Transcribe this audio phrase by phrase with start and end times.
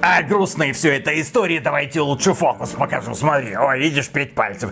[0.00, 3.14] А грустные все это истории, давайте лучше фокус покажу.
[3.14, 4.70] Смотри, о, видишь, пять пальцев.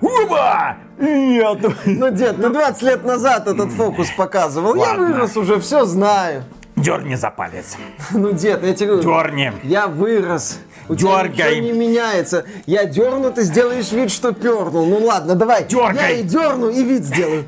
[0.00, 0.76] Уба!
[0.98, 1.58] Нет.
[1.86, 4.74] Ну, дед, ты 20 лет назад этот фокус показывал.
[4.76, 5.06] Я Ладно.
[5.06, 6.44] вырос уже, все знаю.
[6.76, 7.76] Дерни за палец.
[8.12, 9.52] Ну, дед, я тебе говорю, Дерни.
[9.64, 10.60] я вырос.
[10.88, 11.60] У тебя Дергай.
[11.60, 12.44] ничего не меняется.
[12.66, 14.86] Я дерну, ты сделаешь вид, что пернул.
[14.86, 15.64] Ну ладно, давай.
[15.64, 16.14] Дергай.
[16.14, 17.44] Я и дерну, и вид сделаю.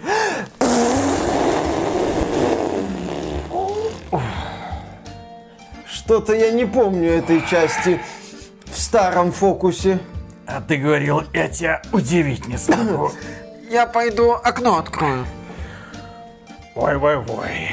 [6.04, 8.00] Что-то я не помню этой части
[8.64, 10.00] в старом фокусе.
[10.46, 13.12] А ты говорил, я тебя удивить не смогу.
[13.70, 15.24] Я пойду окно открою.
[16.74, 17.70] Ой-ой-ой.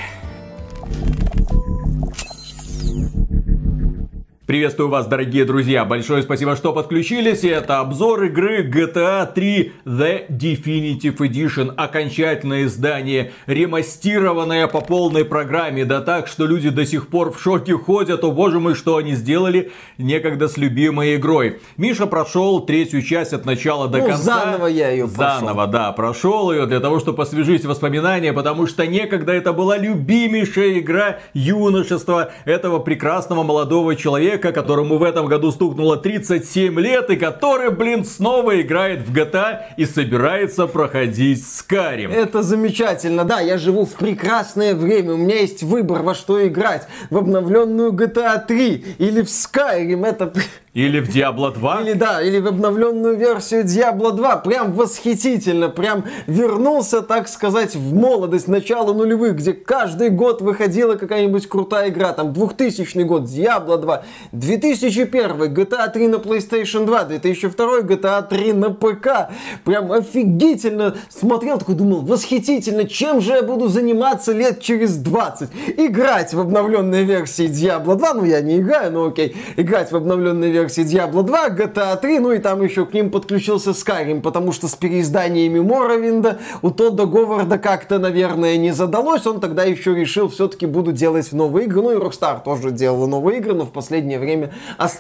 [4.49, 5.85] Приветствую вас, дорогие друзья.
[5.85, 7.43] Большое спасибо, что подключились.
[7.43, 11.71] Это обзор игры GTA 3 The Definitive Edition.
[11.77, 15.85] Окончательное издание, ремастированное по полной программе.
[15.85, 18.23] Да так, что люди до сих пор в шоке ходят.
[18.23, 21.59] О боже мой, что они сделали некогда с любимой игрой.
[21.77, 24.23] Миша прошел третью часть от начала до Ну, конца.
[24.23, 25.41] заново я ее прошел.
[25.41, 30.79] Заново, да, прошел ее для того, чтобы освежить воспоминания, потому что некогда это была любимейшая
[30.79, 37.69] игра юношества этого прекрасного молодого человека, которому в этом году стукнуло 37 лет и который,
[37.71, 42.11] блин, снова играет в GTA и собирается проходить Skyrim.
[42.11, 43.25] Это замечательно.
[43.25, 45.13] Да, я живу в прекрасное время.
[45.13, 46.87] У меня есть выбор, во что играть.
[47.09, 50.05] В обновленную GTA 3 или в Skyrim.
[50.05, 50.33] Это...
[50.73, 51.81] Или в Diablo 2.
[51.81, 54.37] Или да, или в обновленную версию Diablo 2.
[54.37, 55.69] Прям восхитительно.
[55.69, 62.13] Прям вернулся, так сказать, в молодость, начало нулевых, где каждый год выходила какая-нибудь крутая игра.
[62.13, 68.69] Там 2000 год Diablo 2, 2001 GTA 3 на PlayStation 2, 2002 GTA 3 на
[68.69, 69.31] ПК.
[69.65, 75.49] Прям офигительно смотрел, такой думал, восхитительно, чем же я буду заниматься лет через 20?
[75.77, 80.51] Играть в обновленной версии Diablo 2, ну я не играю, но окей, играть в обновленной
[80.51, 84.67] версии Diablo 2, GTA 3, ну и там еще к ним подключился Skyrim, потому что
[84.67, 90.65] с переизданиями Моровинда у Тодда Говарда как-то, наверное, не задалось, он тогда еще решил, все-таки
[90.65, 94.51] буду делать новые игры, ну и Rockstar тоже делала новые игры, но в последнее время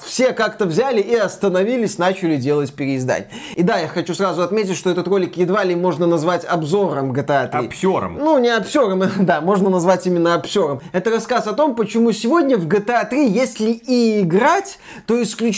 [0.05, 3.29] все как-то взяли и остановились, начали делать переиздание.
[3.55, 7.49] И да, я хочу сразу отметить, что этот ролик едва ли можно назвать обзором GTA
[7.49, 7.67] 3.
[7.67, 8.17] Обсером.
[8.19, 10.81] Ну, не обсером, да, можно назвать именно обсером.
[10.91, 15.48] Это рассказ о том, почему сегодня в GTA 3, если и играть, то исключительно,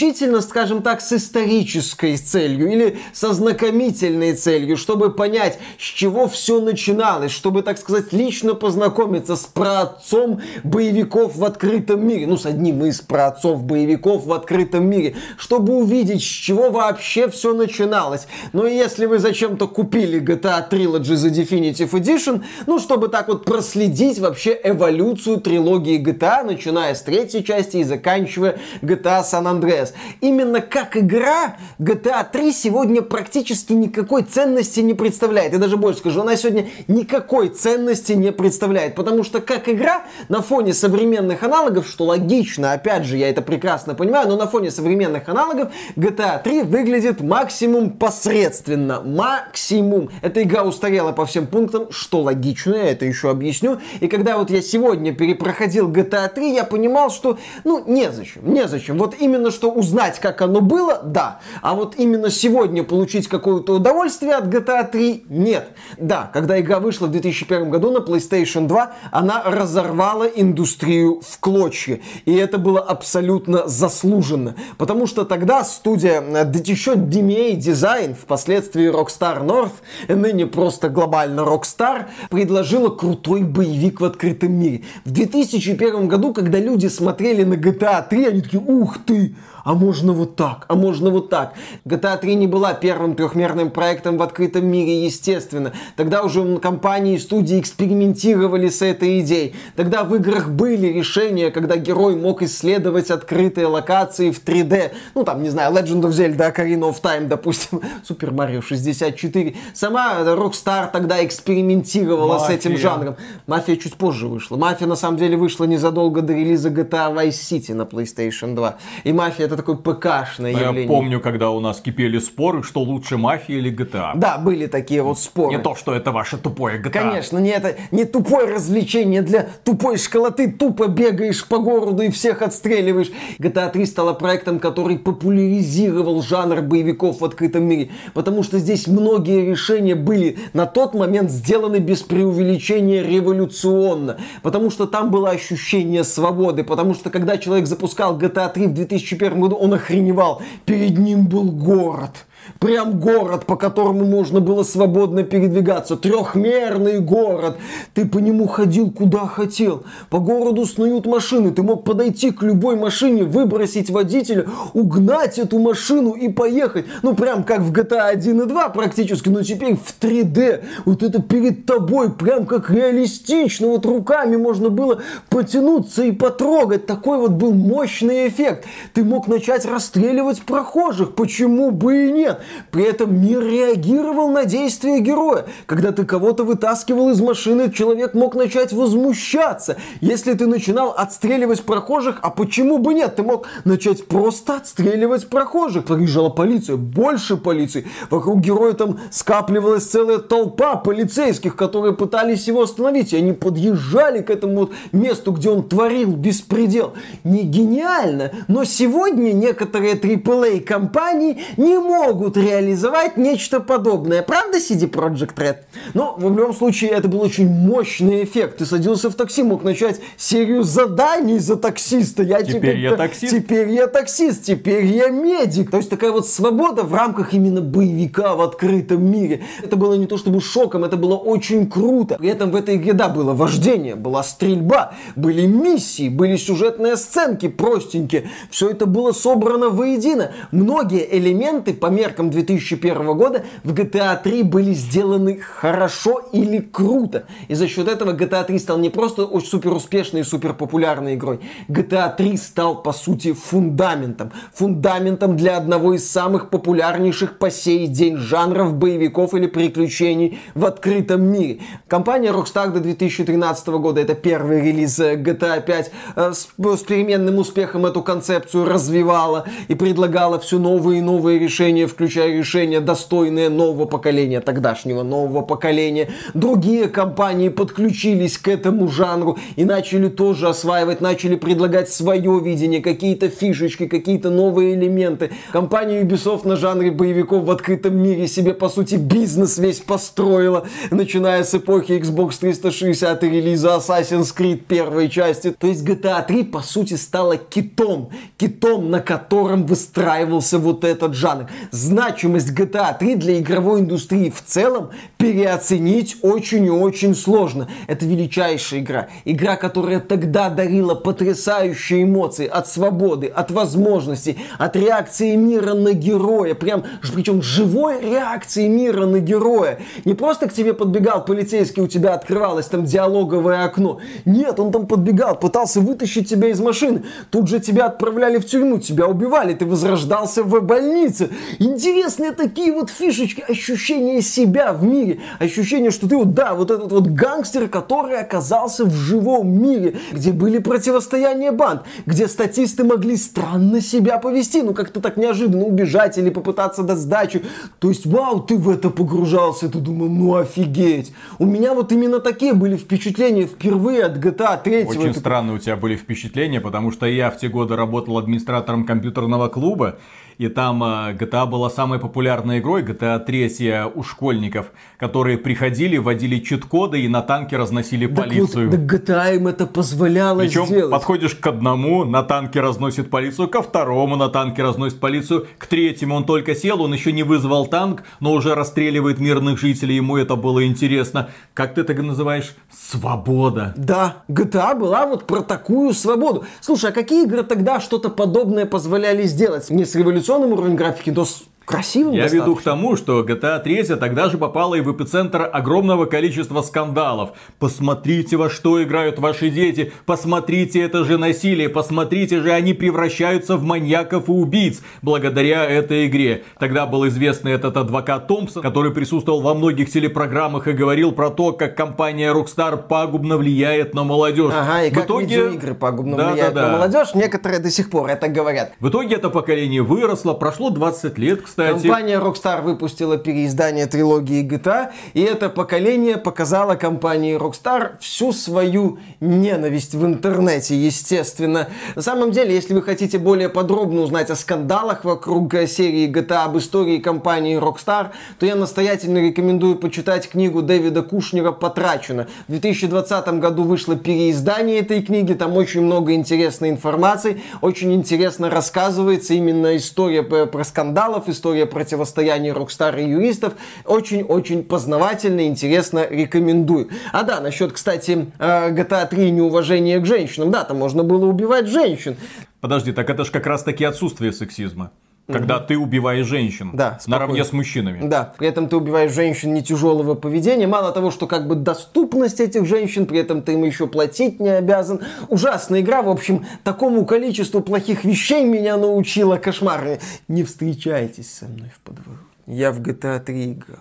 [0.42, 7.32] скажем так, с исторической целью или со знакомительной целью, чтобы понять, с чего все начиналось,
[7.32, 12.28] чтобы, так сказать, лично познакомиться с праотцом боевиков в открытом мире.
[12.28, 17.54] Ну, с одним из праотцов боевиков в открытом мире, чтобы увидеть, с чего вообще все
[17.54, 18.28] начиналось.
[18.54, 24.20] И если вы зачем-то купили GTA Trilogy за Definitive Edition, ну, чтобы так вот проследить
[24.20, 29.81] вообще эволюцию трилогии GTA, начиная с третьей части и заканчивая GTA San Andreas.
[30.22, 35.54] Именно как игра GTA 3 сегодня практически никакой ценности не представляет.
[35.54, 40.42] Я даже больше скажу, она сегодня никакой ценности не представляет, потому что как игра на
[40.42, 45.28] фоне современных аналогов, что логично, опять же, я это прекрасно понимаю, но на фоне современных
[45.28, 49.02] аналогов GTA 3 выглядит максимум посредственно.
[49.02, 50.10] Максимум.
[50.22, 53.80] Эта игра устарела по всем пунктам, что логично, я это еще объясню.
[54.00, 58.98] И когда вот я сегодня перепроходил GTA 3, я понимал, что, ну, незачем, незачем.
[58.98, 61.40] Вот именно что узнать, как оно было, да.
[61.62, 65.70] А вот именно сегодня получить какое-то удовольствие от GTA 3, нет.
[65.98, 72.00] Да, когда игра вышла в 2001 году на PlayStation 2, она разорвала индустрию в клочья.
[72.26, 74.56] И это было абсолютно заслуженно.
[74.78, 79.74] Потому что тогда студия, э, еще DMA Design, впоследствии Rockstar North,
[80.08, 84.84] ныне просто глобально Rockstar, предложила крутой боевик в открытом мире.
[85.06, 90.14] В 2001 году, когда люди смотрели на GTA 3, они такие, ух ты, а можно
[90.14, 91.54] вот так, а можно вот так.
[91.86, 95.74] GTA 3 не была первым трехмерным проектом в открытом мире, естественно.
[95.96, 99.56] Тогда уже компании и студии экспериментировали с этой идеей.
[99.76, 104.92] Тогда в играх были решения, когда герой мог исследовать открытые локации в 3D.
[105.16, 109.56] Ну, там, не знаю, Legend of Zelda, Ocarina of Time, допустим, Super Mario 64.
[109.74, 112.90] Сама Rockstar тогда экспериментировала с этим Мафия.
[112.90, 113.16] жанром.
[113.48, 114.58] Мафия чуть позже вышла.
[114.58, 118.76] Мафия, на самом деле, вышла незадолго до релиза GTA Vice City на PlayStation 2.
[119.04, 120.84] И Мафия это такое ПКшное Но явление.
[120.84, 124.12] Я помню, когда у нас кипели споры, что лучше мафия или GTA.
[124.16, 125.56] Да, были такие вот споры.
[125.56, 126.92] Не то, что это ваше тупое GTA.
[126.92, 130.52] Конечно, не это не тупое развлечение для тупой школоты.
[130.52, 133.12] Тупо бегаешь по городу и всех отстреливаешь.
[133.40, 137.92] GTA 3 стала проектом, который популяризировал жанр боевиков в открытом мире.
[138.14, 144.18] Потому что здесь многие решения были на тот момент сделаны без преувеличения революционно.
[144.42, 146.64] Потому что там было ощущение свободы.
[146.64, 150.42] Потому что когда человек запускал GTA 3 в 2001 году, он охреневал.
[150.66, 152.26] Перед ним был город.
[152.60, 155.96] Прям город, по которому можно было свободно передвигаться.
[155.96, 157.58] Трехмерный город.
[157.94, 159.84] Ты по нему ходил куда хотел.
[160.10, 161.52] По городу снуют машины.
[161.52, 166.86] Ты мог подойти к любой машине, выбросить водителя, угнать эту машину и поехать.
[167.04, 170.64] Ну, прям как в GTA 1 и 2 практически, но теперь в 3D.
[170.86, 173.68] Вот это перед тобой, прям как реалистично.
[173.68, 176.86] Вот руками можно было потянуться и потрогать.
[176.86, 178.66] Такой вот был мощный эффект.
[178.94, 181.16] Ты мог начать расстреливать прохожих.
[181.16, 182.31] Почему бы и нет?
[182.72, 185.46] При этом мир реагировал на действия героя.
[185.66, 189.78] Когда ты кого-то вытаскивал из машины, человек мог начать возмущаться.
[190.00, 193.16] Если ты начинал отстреливать прохожих, а почему бы нет?
[193.16, 195.86] Ты мог начать просто отстреливать прохожих.
[195.86, 197.86] Приезжала полиция, больше полиции.
[198.10, 203.14] Вокруг героя там скапливалась целая толпа полицейских, которые пытались его остановить.
[203.14, 206.94] И они подъезжали к этому вот месту, где он творил беспредел.
[207.24, 214.22] Не гениально, но сегодня некоторые AAA компании не могут реализовать нечто подобное.
[214.22, 215.58] Правда, CD Projekt Red?
[215.94, 218.58] Но в любом случае это был очень мощный эффект.
[218.58, 222.24] Ты садился в такси, мог начать серию заданий за таксиста.
[222.24, 223.36] Я Теперь я таксист.
[223.36, 225.72] Теперь я таксист, теперь я медик.
[225.72, 229.44] То есть такая вот свобода в рамках именно боевика в открытом мире.
[229.64, 232.16] Это было не то чтобы шоком, это было очень круто.
[232.16, 237.48] При этом в этой игре, да, было вождение, была стрельба, были миссии, были сюжетные сценки
[237.48, 238.30] простенькие.
[238.50, 240.32] Все это было собрано воедино.
[240.52, 247.24] Многие элементы по меркам 2001 года в GTA 3 были сделаны хорошо или круто.
[247.48, 251.16] И за счет этого GTA 3 стал не просто очень супер успешной и супер популярной
[251.16, 251.40] игрой.
[251.70, 254.32] GTA 3 стал, по сути, фундаментом.
[254.54, 261.24] Фундаментом для одного из самых популярнейших по сей день жанров боевиков или приключений в открытом
[261.24, 261.62] мире.
[261.88, 267.38] Компания Rockstar до 2013 года, это первый релиз э, GTA 5, э, с, с переменным
[267.38, 273.86] успехом эту концепцию развивала и предлагала все новые и новые решения, включая решения, достойные нового
[273.86, 276.10] поколения, тогдашнего нового поколения.
[276.34, 283.30] Другие компании подключились к этому жанру и начали тоже осваивать, начали предлагать свое видение, какие-то
[283.30, 285.30] фишечки, какие-то новые элементы.
[285.52, 291.44] Компания Ubisoft на жанре боевиков в открытом мире себе, по сути, бизнес весь построила, начиная
[291.44, 295.52] с эпохи Xbox 360 и релиза Assassin's Creed первой части.
[295.52, 301.46] То есть GTA 3, по сути, стала китом, китом, на котором выстраивался вот этот жанр.
[301.92, 307.68] Значимость GTA 3 для игровой индустрии в целом переоценить очень и очень сложно.
[307.88, 309.10] Это величайшая игра.
[309.26, 316.56] Игра, которая тогда дарила потрясающие эмоции от свободы, от возможностей, от реакции мира на героя.
[316.56, 319.80] Прям, причем живой реакции мира на героя.
[320.06, 324.00] Не просто к тебе подбегал полицейский, у тебя открывалось там диалоговое окно.
[324.24, 327.04] Нет, он там подбегал, пытался вытащить тебя из машины.
[327.32, 331.30] Тут же тебя отправляли в тюрьму, тебя убивали, ты возрождался в больнице.
[331.72, 335.22] Интересные такие вот фишечки, ощущение себя в мире.
[335.40, 340.34] Ощущение, что ты вот, да, вот этот вот гангстер, который оказался в живом мире, где
[340.34, 346.30] были противостояния банд, где статисты могли странно себя повести, ну как-то так неожиданно убежать или
[346.30, 347.40] попытаться дать сдачу.
[347.80, 351.14] То есть, вау, ты в это погружался, ты думал, ну офигеть.
[351.40, 354.84] У меня вот именно такие были впечатления впервые от GTA 3.
[354.84, 358.86] Очень Это- странные у тебя были впечатления, потому что я в те годы работал администратором
[358.86, 360.00] компьютерного клуба,
[360.42, 366.40] и там э, GTA была самой популярной игрой, GTA 3 у школьников, которые приходили, вводили
[366.40, 368.72] чит-коды и на танке разносили Так вот, полицию.
[368.72, 370.92] да GTA им это позволяло Причем сделать.
[370.92, 376.16] подходишь к одному, на танке разносит полицию, ко второму на танке разносит полицию, к третьему
[376.16, 380.36] он только сел, он еще не вызвал танк, но уже расстреливает мирных жителей, ему это
[380.36, 381.30] было интересно.
[381.54, 382.56] Как ты это называешь?
[382.72, 383.76] Свобода.
[383.78, 386.46] Да, GTA была вот про такую свободу.
[386.62, 389.70] Слушай, а какие игры тогда что-то подобное позволяли сделать?
[389.70, 389.96] Не с
[390.32, 392.44] революционным уровнем графики, с красивым Я достаточно.
[392.46, 397.32] веду к тому, что GTA 3 тогда же попала и в эпицентр огромного количества скандалов.
[397.60, 403.64] Посмотрите, во что играют ваши дети, посмотрите, это же насилие, посмотрите же, они превращаются в
[403.64, 406.44] маньяков и убийц благодаря этой игре.
[406.60, 411.54] Тогда был известный этот адвокат Томпсон, который присутствовал во многих телепрограммах и говорил про то,
[411.54, 414.54] как компания Rockstar пагубно влияет на молодежь.
[414.56, 415.26] Ага, и в как итоге...
[415.26, 416.68] видеоигры пагубно Да, влияют да, да.
[416.68, 417.14] на молодежь.
[417.16, 418.74] Некоторые до сих пор это говорят.
[418.80, 421.61] В итоге это поколение выросло, прошло 20 лет, кстати.
[421.70, 429.94] Компания Rockstar выпустила переиздание трилогии GTA, и это поколение показало компании Rockstar всю свою ненависть
[429.94, 431.68] в интернете, естественно.
[431.96, 436.46] На самом деле, если вы хотите более подробно узнать о скандалах вокруг э, серии GTA,
[436.46, 438.08] об истории компании Rockstar,
[438.40, 442.28] то я настоятельно рекомендую почитать книгу Дэвида Кушнера «Потрачено».
[442.48, 449.34] В 2020 году вышло переиздание этой книги, там очень много интересной информации, очень интересно рассказывается
[449.34, 453.54] именно история п- про скандалов, история противостояния Rockstar и юристов.
[453.86, 456.90] Очень-очень познавательно, интересно, рекомендую.
[457.12, 460.52] А да, насчет, кстати, э, GTA 3 неуважения к женщинам.
[460.52, 462.16] Да, там можно было убивать женщин.
[462.60, 464.92] Подожди, так это же как раз таки отсутствие сексизма.
[465.32, 467.46] Когда ты убиваешь женщин Да, наравне спокойно.
[467.46, 468.08] с мужчинами.
[468.08, 470.68] Да, при этом ты убиваешь женщин не тяжелого поведения.
[470.68, 474.50] Мало того, что как бы доступность этих женщин, при этом ты им еще платить не
[474.50, 475.02] обязан.
[475.30, 480.00] Ужасная игра, в общем, такому количеству плохих вещей меня научила кошмар.
[480.28, 482.20] Не встречайтесь со мной в подворот.
[482.48, 483.80] Я в GTA 3 играл.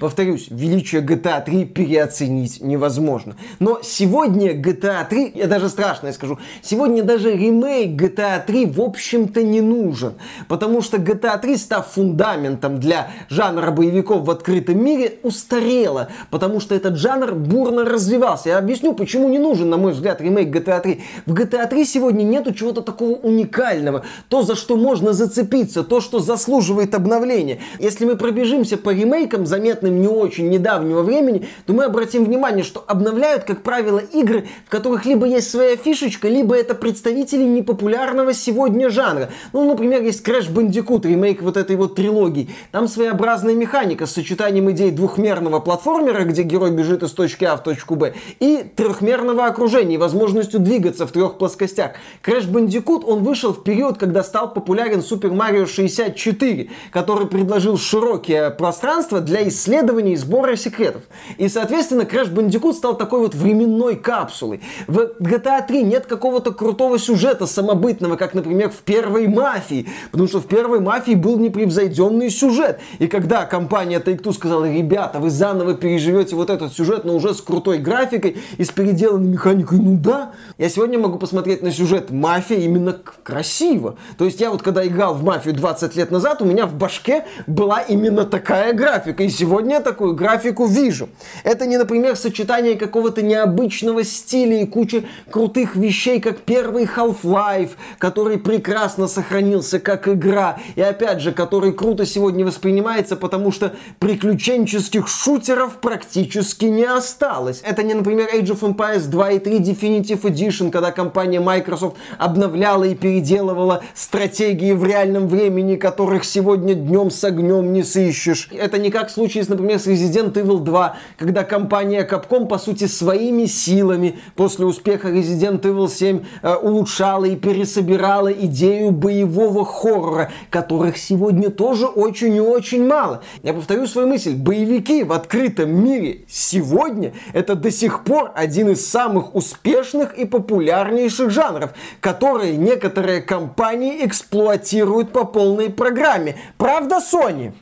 [0.00, 3.36] Повторюсь, величие GTA 3 переоценить невозможно.
[3.58, 9.42] Но сегодня GTA 3, я даже страшно скажу, сегодня даже ремейк GTA 3 в общем-то
[9.42, 10.14] не нужен.
[10.48, 16.08] Потому что GTA 3, став фундаментом для жанра боевиков в открытом мире, устарела.
[16.30, 18.50] Потому что этот жанр бурно развивался.
[18.50, 21.00] Я объясню, почему не нужен, на мой взгляд, ремейк GTA 3.
[21.26, 24.04] В GTA 3 сегодня нету чего-то такого уникального.
[24.28, 27.58] То, за что можно зацепиться, то, что заслуживает обновления.
[27.78, 32.84] Если мы пробежимся по ремейкам, заметным не очень недавнего времени, то мы обратим внимание, что
[32.86, 38.90] обновляют, как правило, игры, в которых либо есть своя фишечка, либо это представители непопулярного сегодня
[38.90, 39.30] жанра.
[39.52, 42.48] Ну, например, есть Crash Bandicoot, ремейк вот этой вот трилогии.
[42.72, 47.62] Там своеобразная механика с сочетанием идей двухмерного платформера, где герой бежит из точки А в
[47.62, 51.92] точку Б, и трехмерного окружения, и возможностью двигаться в трех плоскостях.
[52.22, 58.50] Crash Bandicoot, он вышел в период, когда стал популярен Super Mario 64, который предложил широкие
[58.96, 61.02] пространства для исследований и сбора секретов.
[61.36, 64.62] И, соответственно, Crash Bandicoot стал такой вот временной капсулой.
[64.86, 69.86] В GTA 3 нет какого-то крутого сюжета самобытного, как, например, в первой мафии.
[70.12, 72.80] Потому что в первой мафии был непревзойденный сюжет.
[72.98, 77.42] И когда компания Take-Two сказала, ребята, вы заново переживете вот этот сюжет, но уже с
[77.42, 80.32] крутой графикой и с переделанной механикой, ну да.
[80.56, 83.96] Я сегодня могу посмотреть на сюжет мафия именно красиво.
[84.16, 87.26] То есть я вот когда играл в мафию 20 лет назад, у меня в башке
[87.46, 88.85] была именно такая графика.
[88.86, 91.08] И сегодня я такую графику вижу.
[91.42, 98.38] Это не, например, сочетание какого-то необычного стиля и кучи крутых вещей, как первый Half-Life, который
[98.38, 100.60] прекрасно сохранился как игра.
[100.76, 107.62] И опять же, который круто сегодня воспринимается, потому что приключенческих шутеров практически не осталось.
[107.64, 112.84] Это не, например, Age of Empires 2 и 3 Definitive Edition, когда компания Microsoft обновляла
[112.84, 118.48] и переделывала стратегии в реальном времени, которых сегодня днем с огнем не сыщешь.
[118.52, 122.86] Это не как в случае, например, с Resident Evil 2, когда компания Capcom, по сути,
[122.86, 130.96] своими силами после успеха Resident Evil 7 э, улучшала и пересобирала идею боевого хоррора, которых
[130.96, 133.22] сегодня тоже очень и очень мало.
[133.42, 134.34] Я повторю свою мысль.
[134.34, 141.30] Боевики в открытом мире сегодня это до сих пор один из самых успешных и популярнейших
[141.30, 146.36] жанров, которые некоторые компании эксплуатируют по полной программе.
[146.58, 147.52] Правда, Sony?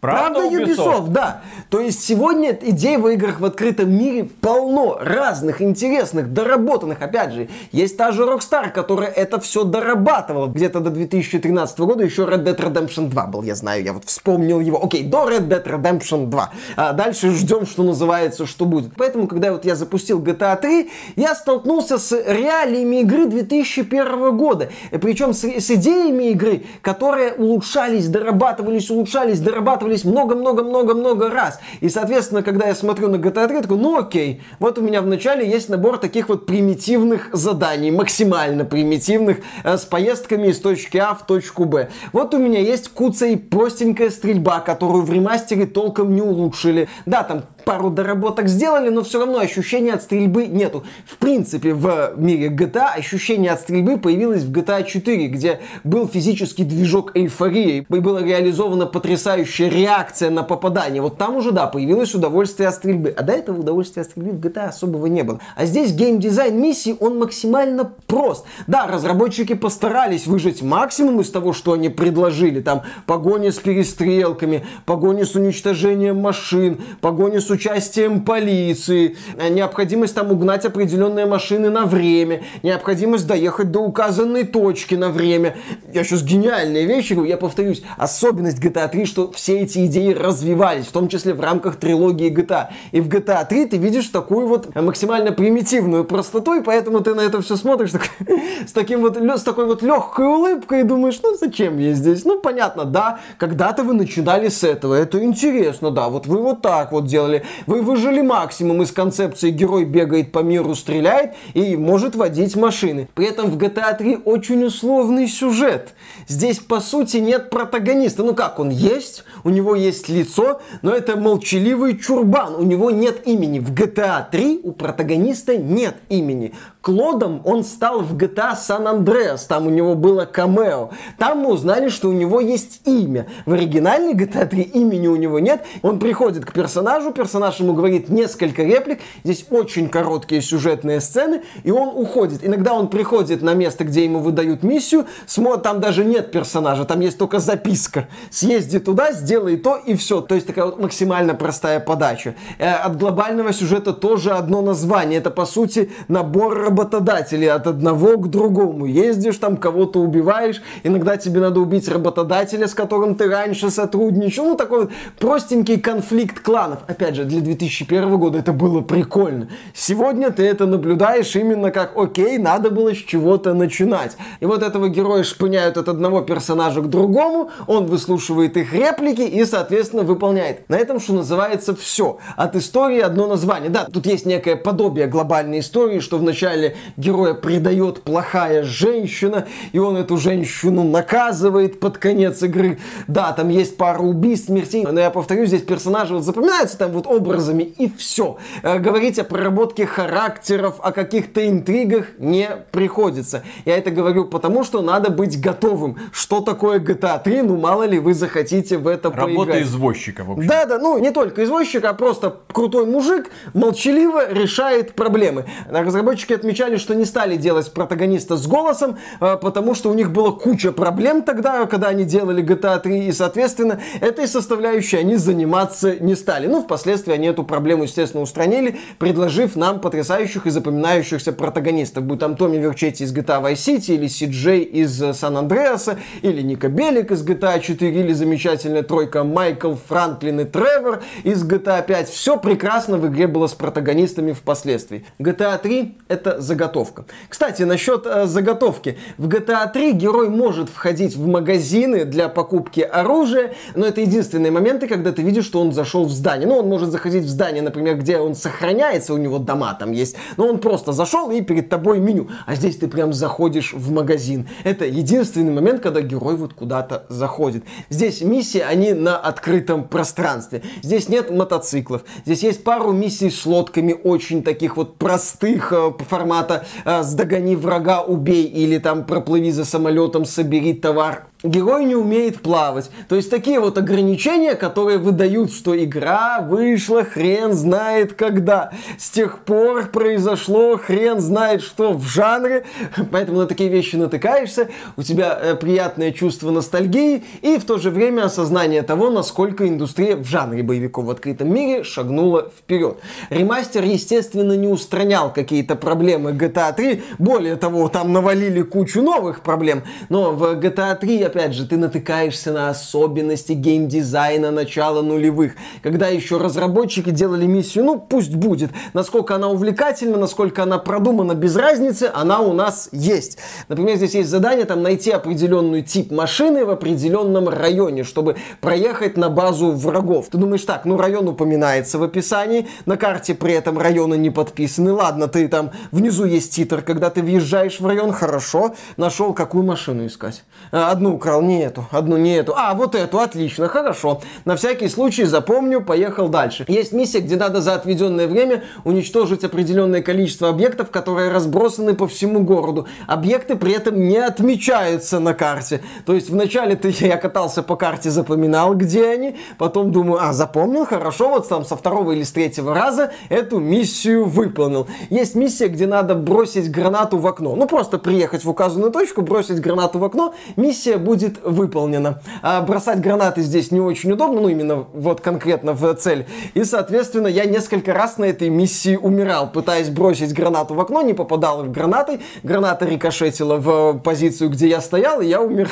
[0.00, 1.08] Правда, Ubisoft?
[1.08, 1.40] да.
[1.70, 7.00] То есть сегодня идей в играх в открытом мире полно разных, интересных, доработанных.
[7.00, 10.48] Опять же, есть та же Rockstar, которая это все дорабатывала.
[10.48, 14.60] Где-то до 2013 года еще Red Dead Redemption 2 был, я знаю, я вот вспомнил
[14.60, 14.84] его.
[14.84, 16.50] Окей, до Red Dead Redemption 2.
[16.76, 18.92] А дальше ждем, что называется, что будет.
[18.96, 24.68] Поэтому, когда вот я запустил GTA 3, я столкнулся с реалиями игры 2001 года.
[24.90, 31.60] Причем с, с идеями игры, которые улучшались, дорабатывались, улучшались, дорабатывались много-много-много-много раз.
[31.80, 35.02] И, соответственно, когда я смотрю на GTA 3, я такой, ну окей, вот у меня
[35.02, 41.14] вначале есть набор таких вот примитивных заданий, максимально примитивных, э, с поездками из точки А
[41.14, 41.90] в точку Б.
[42.12, 46.88] Вот у меня есть куца и простенькая стрельба, которую в ремастере толком не улучшили.
[47.04, 50.84] Да, там пару доработок сделали, но все равно ощущения от стрельбы нету.
[51.04, 56.64] В принципе, в мире GTA ощущение от стрельбы появилось в GTA 4, где был физический
[56.64, 61.00] движок эйфории, и была реализована потрясающая реакция на попадание.
[61.00, 63.14] Вот там уже, да, появилось удовольствие от стрельбы.
[63.16, 65.40] А до этого удовольствия от стрельбы в GTA особого не было.
[65.54, 68.44] А здесь геймдизайн миссии, он максимально прост.
[68.66, 72.60] Да, разработчики постарались выжать максимум из того, что они предложили.
[72.60, 80.32] Там погони с перестрелками, погони с уничтожением машин, погони с участием полиции, э, необходимость там
[80.32, 85.56] угнать определенные машины на время, необходимость доехать до указанной точки на время.
[85.92, 90.86] Я сейчас гениальные вещи говорю, я повторюсь, особенность GTA 3, что все эти идеи развивались,
[90.86, 92.68] в том числе в рамках трилогии GTA.
[92.92, 97.20] И в GTA 3 ты видишь такую вот максимально примитивную простоту, и поэтому ты на
[97.20, 98.08] это все смотришь так,
[98.66, 102.24] с, таким вот, с такой вот легкой улыбкой и думаешь, ну зачем я здесь?
[102.24, 106.92] Ну понятно, да, когда-то вы начинали с этого, это интересно, да, вот вы вот так
[106.92, 112.56] вот делали, вы выжили максимум из концепции герой бегает по миру, стреляет и может водить
[112.56, 113.08] машины.
[113.14, 115.94] При этом в GTA 3 очень условный сюжет.
[116.28, 121.16] Здесь по сути нет протагониста, ну как, он есть, у него есть лицо, но это
[121.16, 123.58] молчаливый чурбан, у него нет имени.
[123.58, 126.54] В GTA 3 у протагониста нет имени.
[126.82, 130.90] Клодом он стал в GTA San Andreas, там у него было камео.
[131.18, 133.26] Там мы узнали, что у него есть имя.
[133.44, 135.64] В оригинальной GTA 3 имени у него нет.
[135.82, 139.00] Он приходит к персонажу, персонаж ему говорит несколько реплик.
[139.24, 142.44] Здесь очень короткие сюжетные сцены, и он уходит.
[142.44, 147.00] Иногда он приходит на место, где ему выдают миссию, смотрит, там даже нет персонажа, там
[147.00, 148.08] есть только записка.
[148.30, 150.20] Съезди туда, сделай то, и все.
[150.20, 152.34] То есть такая вот максимально простая подача.
[152.58, 155.20] Э, от глобального сюжета тоже одно название.
[155.20, 158.86] Это, по сути, набор работодателей от одного к другому.
[158.86, 164.46] Ездишь там, кого-то убиваешь, иногда тебе надо убить работодателя, с которым ты раньше сотрудничал.
[164.46, 166.80] Ну, такой вот простенький конфликт кланов.
[166.88, 169.48] Опять же, для 2001 года это было прикольно.
[169.74, 174.16] Сегодня ты это наблюдаешь именно как, окей, надо было с чего-то начинать.
[174.40, 179.44] И вот этого героя шпыняют от одного персонажа к другому, он выслушивает их реплики и,
[179.46, 180.68] соответственно, выполняет.
[180.68, 182.18] На этом, что называется, все.
[182.36, 183.70] От истории одно название.
[183.70, 189.46] Да, тут есть некое подобие глобальной истории, что в начале деле героя предает плохая женщина,
[189.72, 192.78] и он эту женщину наказывает под конец игры.
[193.06, 197.06] Да, там есть пара убийств, смертей, но я повторю, здесь персонажи вот запоминаются там вот
[197.06, 198.38] образами, и все.
[198.62, 203.42] Э, говорить о проработке характеров, о каких-то интригах не приходится.
[203.64, 205.98] Я это говорю потому, что надо быть готовым.
[206.12, 207.42] Что такое GTA 3?
[207.42, 209.68] Ну, мало ли вы захотите в это Работа поиграть.
[209.68, 210.46] извозчика, в общем.
[210.46, 215.44] Да, да, ну не только извозчика, а просто крутой мужик молчаливо решает проблемы.
[215.70, 220.30] Разработчики отмечали, что не стали делать протагониста с голосом, э, потому что у них было
[220.30, 226.14] куча проблем тогда, когда они делали GTA 3, и, соответственно, этой составляющей они заниматься не
[226.14, 226.46] стали.
[226.46, 232.04] Ну, впоследствии они эту проблему, естественно, устранили, предложив нам потрясающих и запоминающихся протагонистов.
[232.04, 236.42] Будь там Томми Верчетти из GTA Vice City, или Си Джей из Сан Андреаса, или
[236.42, 242.08] Ника Белик из GTA 4, или замечательная тройка Майкл, Франклин и Тревор из GTA 5.
[242.08, 245.04] Все прекрасно в игре было с протагонистами впоследствии.
[245.18, 247.04] GTA 3 это заготовка.
[247.28, 248.98] Кстати, насчет э, заготовки.
[249.18, 254.86] В GTA 3 герой может входить в магазины для покупки оружия, но это единственные моменты,
[254.88, 256.46] когда ты видишь, что он зашел в здание.
[256.46, 260.16] Ну, он может заходить в здание, например, где он сохраняется, у него дома там есть,
[260.36, 262.28] но он просто зашел и перед тобой меню.
[262.46, 264.48] А здесь ты прям заходишь в магазин.
[264.64, 267.64] Это единственный момент, когда герой вот куда-то заходит.
[267.90, 270.62] Здесь миссии, они на открытом пространстве.
[270.82, 272.02] Здесь нет мотоциклов.
[272.24, 278.02] Здесь есть пару миссий с лодками, очень таких вот простых, э, формата э, «Сдогони врага,
[278.02, 282.90] убей» или там «Проплыви за самолетом, собери товар» герой не умеет плавать.
[283.08, 288.72] То есть такие вот ограничения, которые выдают, что игра вышла хрен знает когда.
[288.98, 292.64] С тех пор произошло хрен знает что в жанре,
[293.10, 297.90] поэтому на такие вещи натыкаешься, у тебя э, приятное чувство ностальгии и в то же
[297.90, 302.98] время осознание того, насколько индустрия в жанре боевиков в открытом мире шагнула вперед.
[303.30, 309.82] Ремастер, естественно, не устранял какие-то проблемы GTA 3, более того, там навалили кучу новых проблем,
[310.08, 316.38] но в GTA 3 опять же, ты натыкаешься на особенности геймдизайна начала нулевых, когда еще
[316.38, 318.70] разработчики делали миссию, ну, пусть будет.
[318.94, 323.36] Насколько она увлекательна, насколько она продумана, без разницы, она у нас есть.
[323.68, 329.28] Например, здесь есть задание там найти определенный тип машины в определенном районе, чтобы проехать на
[329.28, 330.28] базу врагов.
[330.30, 334.92] Ты думаешь, так, ну, район упоминается в описании, на карте при этом районы не подписаны.
[334.92, 340.06] Ладно, ты там, внизу есть титр, когда ты въезжаешь в район, хорошо, нашел, какую машину
[340.06, 340.44] искать.
[340.70, 341.42] Одну украл?
[341.42, 341.86] Не эту.
[341.90, 342.54] Одну не эту.
[342.56, 343.18] А, вот эту.
[343.18, 343.68] Отлично.
[343.68, 344.20] Хорошо.
[344.44, 345.80] На всякий случай запомню.
[345.80, 346.64] Поехал дальше.
[346.68, 352.40] Есть миссия, где надо за отведенное время уничтожить определенное количество объектов, которые разбросаны по всему
[352.40, 352.86] городу.
[353.06, 355.80] Объекты при этом не отмечаются на карте.
[356.04, 359.36] То есть вначале ты, я катался по карте, запоминал, где они.
[359.58, 361.30] Потом думаю, а, запомнил, хорошо.
[361.30, 364.86] Вот там со второго или с третьего раза эту миссию выполнил.
[365.10, 367.56] Есть миссия, где надо бросить гранату в окно.
[367.56, 372.20] Ну, просто приехать в указанную точку, бросить гранату в окно, миссия будет выполнена.
[372.42, 376.26] А бросать гранаты здесь не очень удобно, ну, именно вот конкретно в цель.
[376.54, 381.14] И, соответственно, я несколько раз на этой миссии умирал, пытаясь бросить гранату в окно, не
[381.14, 385.70] попадал в гранаты, граната рикошетила в позицию, где я стоял, и я умирал.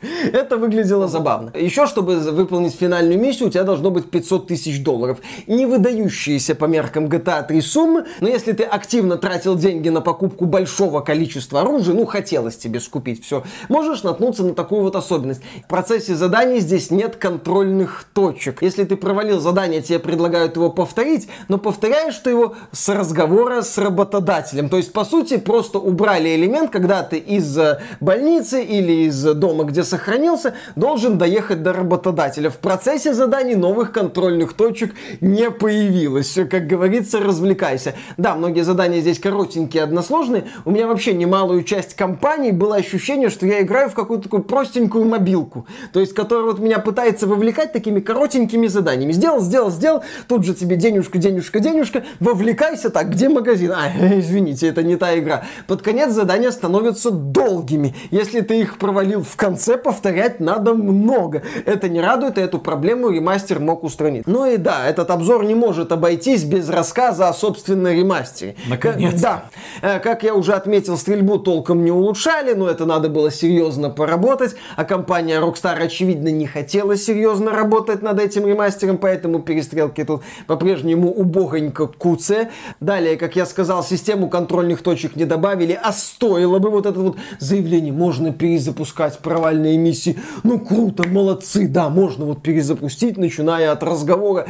[0.32, 1.52] Это выглядело забавно.
[1.54, 5.18] Еще, чтобы выполнить финальную миссию, у тебя должно быть 500 тысяч долларов.
[5.46, 10.44] Не выдающиеся по меркам GTA 3 суммы, но если ты активно тратил деньги на покупку
[10.44, 15.40] большого количества оружия, ну, хотелось тебе скупить все, можешь наткнуться на такую вот особенность.
[15.64, 18.62] В процессе заданий здесь нет контрольных точек.
[18.62, 23.78] Если ты провалил задание, тебе предлагают его повторить, но повторяешь ты его с разговора с
[23.78, 24.68] работодателем.
[24.68, 29.64] То есть, по сути, просто убрали элемент, когда ты из э, больницы или из дома,
[29.64, 32.50] где сохранился, должен доехать до работодателя.
[32.50, 36.38] В процессе заданий новых контрольных точек не появилось.
[36.50, 37.94] Как говорится, развлекайся.
[38.18, 40.44] Да, многие задания здесь коротенькие, односложные.
[40.64, 45.04] У меня вообще немалую часть компании было ощущение, что я играю в какую-то такую простенькую
[45.04, 45.66] мобилку.
[45.92, 49.12] То есть, которая вот меня пытается вовлекать такими коротенькими заданиями.
[49.12, 53.72] Сделал, сделал, сделал, тут же тебе денежка, денежка, денежка, вовлекайся, так, где магазин?
[53.72, 55.44] А, извините, это не та игра.
[55.66, 57.94] Под конец задания становятся долгими.
[58.10, 61.42] Если ты их провалил в конце, повторять надо много.
[61.64, 64.26] Это не радует, и эту проблему ремастер мог устранить.
[64.26, 68.56] Ну и да, этот обзор не может обойтись без рассказа о собственной ремастере.
[68.68, 69.20] Наконец.
[69.20, 69.44] Да.
[69.82, 74.56] Э, как я уже отметил, стрельбу толком не улучшали, но это надо было серьезно поработать,
[74.76, 81.10] а компания Rockstar, очевидно, не хотела серьезно работать над этим ремастером, поэтому перестрелки тут по-прежнему
[81.10, 82.50] убогонько куце.
[82.80, 87.16] Далее, как я сказал, систему контрольных точек не добавили, а стоило бы вот это вот
[87.38, 90.16] заявление, можно перезапускать провальные специальные миссии.
[90.42, 94.46] Ну круто, молодцы, да, можно вот перезапустить, начиная от разговора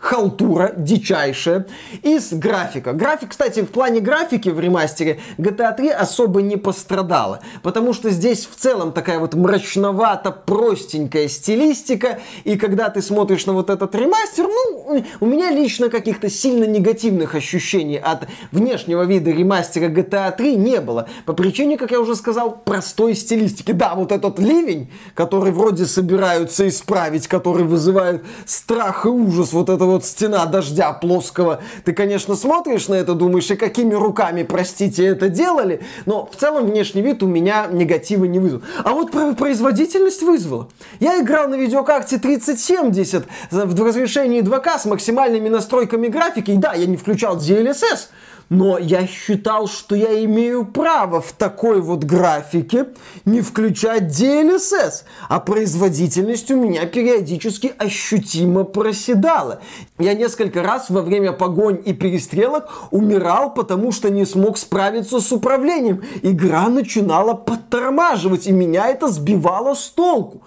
[0.00, 1.66] халтура дичайшая.
[2.02, 2.92] Из графика.
[2.92, 7.40] График, кстати, в плане графики в ремастере GTA 3 особо не пострадала.
[7.62, 12.20] Потому что здесь в целом такая вот мрачновато простенькая стилистика.
[12.44, 17.34] И когда ты смотришь на вот этот ремастер, ну, у меня лично каких-то сильно негативных
[17.34, 21.08] ощущений от внешнего вида ремастера GTA 3 не было.
[21.24, 23.72] По причине, как я уже сказал, простой стилистики.
[23.72, 29.84] Да, вот этот ливень, который вроде собираются исправить, который вызывает страх и ужас, вот эта
[29.84, 31.60] вот стена дождя плоского.
[31.84, 36.66] Ты, конечно, смотришь на это, думаешь, и какими руками, простите, это делали, но в целом
[36.66, 38.62] внешний вид у меня негатива не вызвал.
[38.84, 40.68] А вот производительность вызвала.
[41.00, 46.86] Я играл на видеокарте 3070 в разрешении 2К с максимальными настройками графики, и да, я
[46.86, 48.08] не включал DLSS,
[48.48, 52.86] но я считал, что я имею право в такой вот графике
[53.24, 59.60] не включать DLSS, а производительность у меня периодически ощутимо проседала.
[59.98, 65.30] Я несколько раз во время погонь и перестрелок умирал, потому что не смог справиться с
[65.30, 66.02] управлением.
[66.22, 70.42] Игра начинала подтормаживать, и меня это сбивало с толку.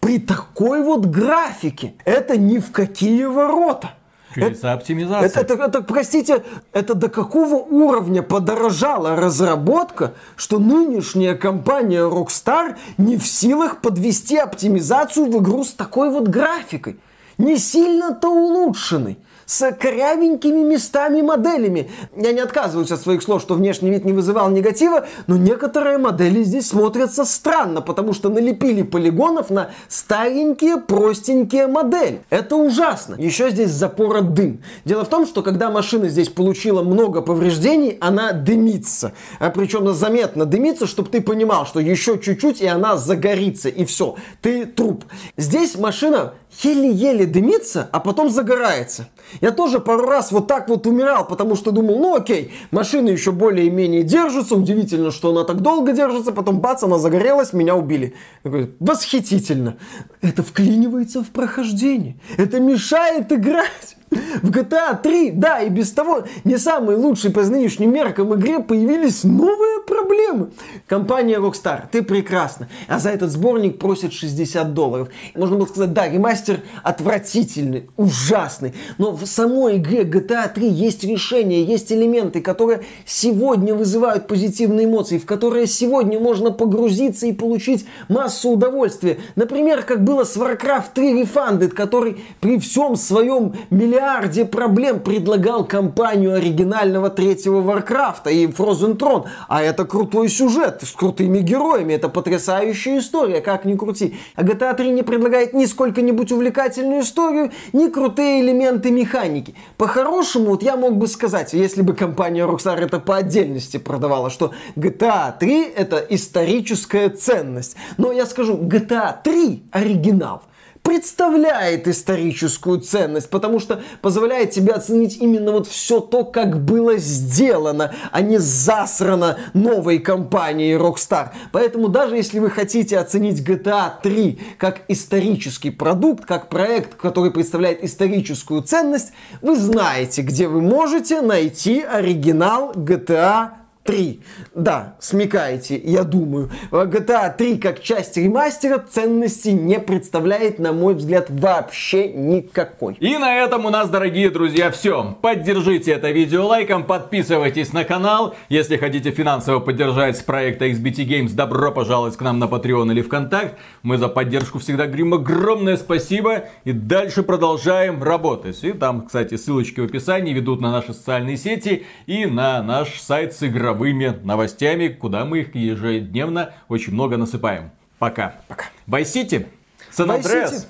[0.00, 3.94] При такой вот графике это ни в какие ворота.
[4.44, 5.28] Это, оптимизация.
[5.28, 13.16] Это, это, это, простите, это до какого уровня подорожала разработка, что нынешняя компания Rockstar не
[13.16, 16.98] в силах подвести оптимизацию в игру с такой вот графикой?
[17.38, 21.90] Не сильно-то улучшенной с корявенькими местами моделями.
[22.16, 26.42] Я не отказываюсь от своих слов, что внешний вид не вызывал негатива, но некоторые модели
[26.42, 32.22] здесь смотрятся странно, потому что налепили полигонов на старенькие простенькие модели.
[32.28, 33.14] Это ужасно.
[33.18, 34.60] Еще здесь запора дым.
[34.84, 39.12] Дело в том, что когда машина здесь получила много повреждений, она дымится.
[39.38, 44.16] А причем заметно дымится, чтобы ты понимал, что еще чуть-чуть и она загорится, и все,
[44.42, 45.04] ты труп.
[45.36, 49.08] Здесь машина еле-еле дымится, а потом загорается.
[49.40, 53.32] Я тоже пару раз вот так вот умирал, потому что думал, ну окей, машина еще
[53.32, 58.14] более-менее держится, удивительно, что она так долго держится, потом бац, она загорелась, меня убили.
[58.42, 59.76] Такой, восхитительно.
[60.22, 63.96] Это вклинивается в прохождение, это мешает играть.
[64.10, 69.24] В GTA 3, да, и без того не самые лучшие по нынешним меркам игре появились
[69.24, 70.50] новые проблемы.
[70.86, 75.08] Компания Rockstar, ты прекрасна, а за этот сборник просят 60 долларов.
[75.34, 81.64] Можно было сказать, да, ремастер отвратительный, ужасный, но в самой игре GTA 3 есть решения,
[81.64, 88.50] есть элементы, которые сегодня вызывают позитивные эмоции, в которые сегодня можно погрузиться и получить массу
[88.50, 89.18] удовольствия.
[89.34, 93.95] Например, как было с Warcraft 3 Refunded, который при всем своем миллиарде
[94.44, 99.26] проблем предлагал кампанию оригинального третьего Варкрафта и Frozen Throne.
[99.48, 101.94] А это крутой сюжет с крутыми героями.
[101.94, 104.16] Это потрясающая история, как ни крути.
[104.34, 109.54] А GTA 3 не предлагает ни сколько-нибудь увлекательную историю, ни крутые элементы механики.
[109.76, 114.52] По-хорошему, вот я мог бы сказать, если бы компания Rockstar это по отдельности продавала, что
[114.76, 117.76] GTA 3 это историческая ценность.
[117.96, 120.42] Но я скажу, GTA 3 оригинал–
[120.86, 127.92] представляет историческую ценность, потому что позволяет тебе оценить именно вот все то, как было сделано,
[128.12, 131.30] а не засрано новой компанией Rockstar.
[131.50, 137.82] Поэтому даже если вы хотите оценить GTA 3 как исторический продукт, как проект, который представляет
[137.82, 139.10] историческую ценность,
[139.42, 144.20] вы знаете, где вы можете найти оригинал GTA 3.
[144.54, 146.50] Да, смекаете, я думаю.
[146.70, 152.94] GTA 3 как часть ремастера ценности не представляет, на мой взгляд, вообще никакой.
[152.94, 155.16] И на этом у нас, дорогие друзья, все.
[155.22, 158.34] Поддержите это видео лайком, подписывайтесь на канал.
[158.48, 163.56] Если хотите финансово поддержать проект XBT Games, добро пожаловать к нам на Patreon или ВКонтакт.
[163.82, 166.44] Мы за поддержку всегда говорим огромное спасибо.
[166.64, 168.62] И дальше продолжаем работать.
[168.64, 173.32] И там, кстати, ссылочки в описании ведут на наши социальные сети и на наш сайт
[173.32, 177.70] с игровым мировыми новостями, куда мы их ежедневно очень много насыпаем.
[177.98, 178.36] Пока.
[178.48, 178.66] Пока.
[178.86, 179.46] Вайсити,
[179.90, 180.68] Сан Андреас.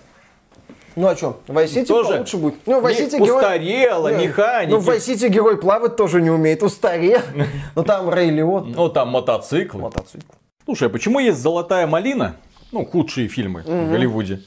[0.95, 2.55] Ну а что, в Vice тоже лучше будет.
[2.65, 3.37] Ну, в Vice герой...
[3.37, 4.29] Устарела, Нет.
[4.31, 4.71] механики.
[4.71, 7.21] Ну, в Vice герой плавать тоже не умеет, устарел.
[7.75, 8.69] Ну, там Рей Лиот.
[8.69, 9.79] Ну, там мотоцикл.
[9.79, 10.33] Мотоцикл.
[10.65, 12.37] Слушай, а почему есть «Золотая малина»?
[12.73, 14.41] Ну, худшие фильмы в Голливуде.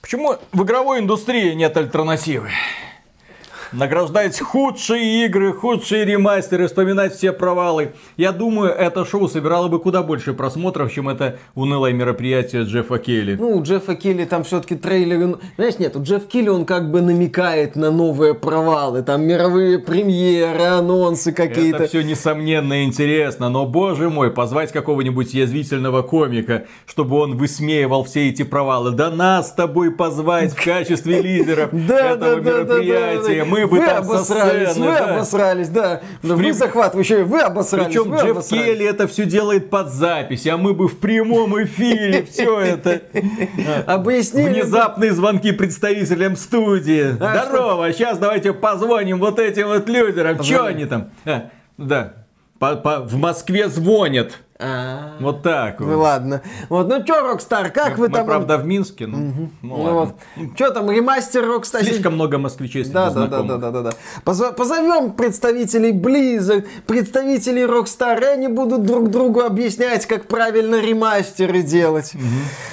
[0.00, 2.50] Почему в игровой индустрии нет альтернативы?
[3.72, 7.92] Награждать худшие игры, худшие ремастеры, вспоминать все провалы.
[8.16, 13.36] Я думаю, это шоу собирало бы куда больше просмотров, чем это унылое мероприятие Джеффа Келли.
[13.38, 15.26] Ну, у Джеффа Келли там все-таки трейлеры...
[15.26, 19.02] Ну, знаешь, нет, у Джефф Келли он как бы намекает на новые провалы.
[19.02, 21.84] Там мировые премьеры, анонсы какие-то.
[21.84, 28.28] Это все несомненно интересно, но, боже мой, позвать какого-нибудь язвительного комика, чтобы он высмеивал все
[28.28, 28.92] эти провалы.
[28.92, 33.44] Да нас с тобой позвать в качестве лидеров этого мероприятия.
[33.44, 35.14] Мы мы бы вы там обосрались, сцены, вы да.
[35.14, 36.00] обосрались, да.
[36.22, 36.46] Но При...
[36.46, 38.64] Вы захватывающие, вы обосрались, Причем вы Джефф обосрались.
[38.64, 43.02] Келли это все делает под запись, а мы бы в прямом эфире все это.
[43.86, 44.48] Объяснили.
[44.48, 47.16] Внезапные звонки представителям студии.
[47.20, 50.42] А Здорово, сейчас давайте позвоним вот этим вот людям.
[50.42, 51.10] Че они там?
[51.24, 52.14] А, Да,
[52.60, 54.38] в Москве звонят.
[54.60, 55.96] А, Вот так Ну вот.
[56.02, 56.42] ладно.
[56.68, 58.26] Вот, ну чё, Rockstar, как вы Мы, там...
[58.26, 59.06] правда, в Минске.
[59.06, 60.14] Ну, ну Ну ладно.
[60.36, 60.56] вот.
[60.56, 61.84] Чё там, ремастер Rockstar?
[61.84, 63.90] Слишком много москвичей среди Да, да, да, да, да, да, да.
[64.24, 71.62] Позов- Позовем представителей Blizzard, представителей Rockstar, и они будут друг другу объяснять, как правильно ремастеры
[71.62, 72.14] делать.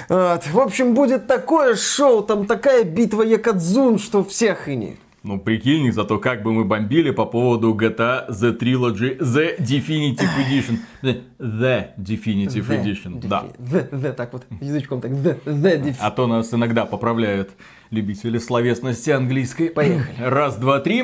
[0.10, 0.42] Вот.
[0.48, 4.98] В общем, будет такое шоу, там такая битва Якадзун, что всех и не.
[5.26, 10.78] Ну, прикинь, зато как бы мы бомбили по поводу GTA The Trilogy The Definitive Edition.
[11.02, 13.46] The, the Definitive Edition, да.
[13.58, 17.50] The, the, так вот, язычком так, the, the def- А то нас иногда поправляют
[17.90, 19.70] любители словесности английской.
[19.70, 20.16] Поехали.
[20.20, 21.04] Раз, два, три.